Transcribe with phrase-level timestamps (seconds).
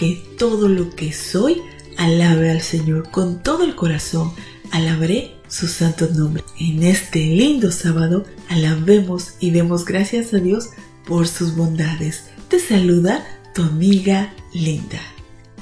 [0.00, 1.60] que todo lo que soy
[1.98, 4.32] alabe al Señor con todo el corazón.
[4.70, 6.42] Alabaré su santo nombre.
[6.58, 10.70] En este lindo sábado alabemos y demos gracias a Dios
[11.06, 12.24] por sus bondades.
[12.48, 15.02] Te saluda tu amiga Linda.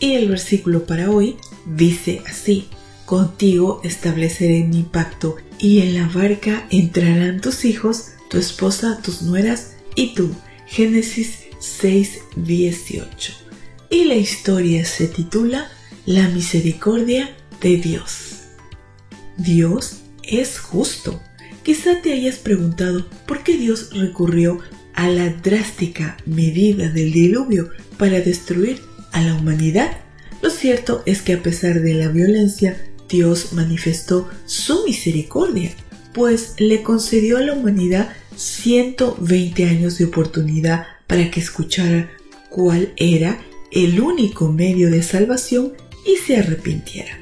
[0.00, 2.66] Y el versículo para hoy dice así.
[3.06, 9.76] Contigo estableceré mi pacto y en la barca entrarán tus hijos tu esposa, tus nueras
[9.94, 10.34] y tú.
[10.66, 13.44] Génesis 6, 18.
[13.94, 15.70] Y la historia se titula
[16.04, 17.30] La misericordia
[17.60, 18.40] de Dios.
[19.36, 21.22] Dios es justo.
[21.62, 24.58] Quizá te hayas preguntado por qué Dios recurrió
[24.94, 28.80] a la drástica medida del diluvio para destruir
[29.12, 29.96] a la humanidad.
[30.42, 32.76] Lo cierto es que a pesar de la violencia,
[33.08, 35.70] Dios manifestó su misericordia,
[36.12, 42.10] pues le concedió a la humanidad 120 años de oportunidad para que escuchara
[42.50, 43.38] cuál era
[43.74, 45.72] el único medio de salvación
[46.06, 47.18] y se arrepintiera.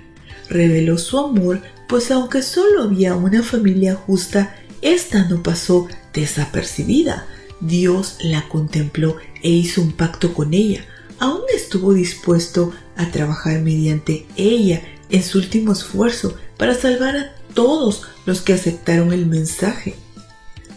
[0.51, 7.27] Reveló su amor, pues aunque solo había una familia justa, esta no pasó desapercibida.
[7.61, 10.85] Dios la contempló e hizo un pacto con ella.
[11.19, 18.03] Aún estuvo dispuesto a trabajar mediante ella en su último esfuerzo para salvar a todos
[18.27, 19.95] los que aceptaron el mensaje.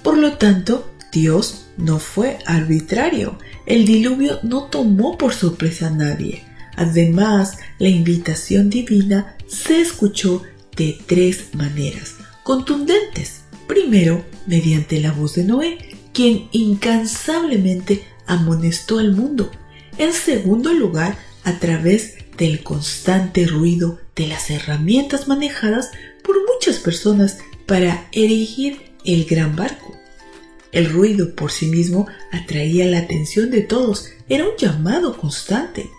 [0.04, 3.40] Por lo tanto, Dios no fue arbitrario.
[3.66, 6.44] El diluvio no tomó por sorpresa a nadie.
[6.76, 10.44] Además, la invitación divina se escuchó
[10.76, 13.46] de tres maneras contundentes.
[13.66, 15.78] Primero, mediante la voz de Noé,
[16.14, 19.50] quien incansablemente amonestó al mundo.
[19.98, 25.92] En segundo lugar, a través del constante ruido de las herramientas manejadas
[26.24, 29.95] por muchas personas para erigir el gran barco.
[30.76, 35.90] El ruido por sí mismo atraía la atención de todos, era un llamado constante.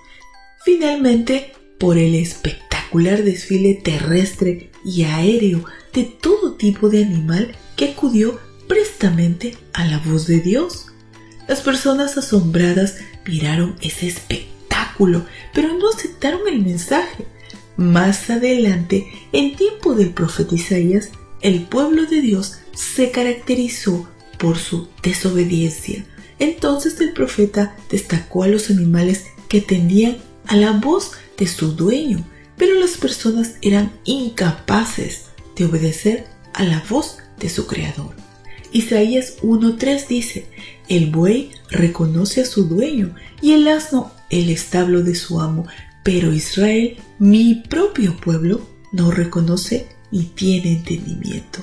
[0.66, 8.38] Finalmente, por el espectacular desfile terrestre y aéreo de todo tipo de animal que acudió
[8.68, 10.88] prestamente a la voz de Dios.
[11.48, 17.24] Las personas asombradas miraron ese espectáculo, pero no aceptaron el mensaje.
[17.78, 24.06] Más adelante, en tiempo del profeta Isaías, el pueblo de Dios se caracterizó
[24.38, 26.04] por su desobediencia.
[26.38, 32.24] Entonces el profeta destacó a los animales que tendían a la voz de su dueño,
[32.56, 35.26] pero las personas eran incapaces
[35.56, 38.14] de obedecer a la voz de su creador.
[38.72, 40.46] Isaías 1.3 dice,
[40.88, 45.66] el buey reconoce a su dueño y el asno el establo de su amo,
[46.02, 48.60] pero Israel, mi propio pueblo,
[48.92, 51.60] no reconoce ni tiene entendimiento.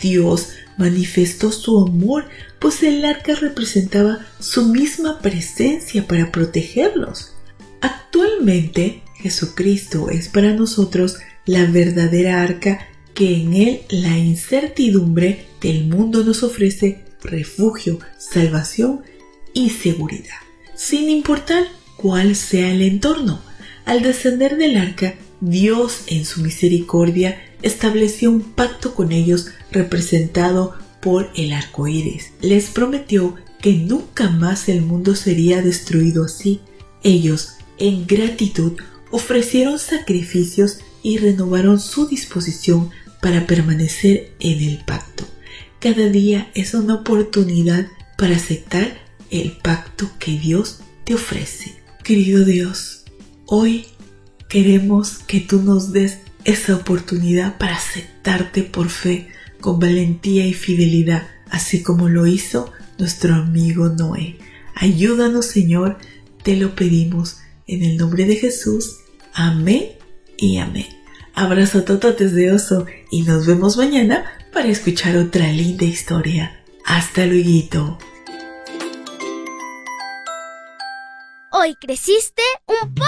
[0.00, 2.26] Dios manifestó su amor,
[2.58, 7.34] pues el arca representaba su misma presencia para protegerlos.
[7.80, 16.22] Actualmente, Jesucristo es para nosotros la verdadera arca que en él la incertidumbre del mundo
[16.22, 19.02] nos ofrece refugio, salvación
[19.52, 20.36] y seguridad,
[20.76, 21.64] sin importar
[21.96, 23.42] cuál sea el entorno.
[23.84, 31.30] Al descender del arca, Dios en su misericordia estableció un pacto con ellos representado por
[31.36, 32.32] el arco iris.
[32.40, 36.60] Les prometió que nunca más el mundo sería destruido así.
[37.02, 38.72] Ellos, en gratitud,
[39.10, 45.24] ofrecieron sacrificios y renovaron su disposición para permanecer en el pacto.
[45.80, 47.86] Cada día es una oportunidad
[48.16, 48.98] para aceptar
[49.30, 51.76] el pacto que Dios te ofrece.
[52.02, 53.04] Querido Dios,
[53.46, 53.86] hoy
[54.48, 56.18] queremos que tú nos des
[56.48, 59.28] esa oportunidad para aceptarte por fe,
[59.60, 64.38] con valentía y fidelidad, así como lo hizo nuestro amigo Noé.
[64.74, 65.98] Ayúdanos, Señor,
[66.42, 67.36] te lo pedimos
[67.66, 68.96] en el nombre de Jesús.
[69.34, 69.90] Amén
[70.38, 70.86] y amén.
[71.34, 76.64] Abrazo tototes de oso y nos vemos mañana para escuchar otra linda historia.
[76.86, 77.98] Hasta luego.
[81.50, 82.42] Hoy creciste
[82.82, 83.07] un poco.